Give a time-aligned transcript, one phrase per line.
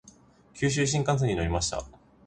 [0.55, 1.85] 九州新幹線に乗りました。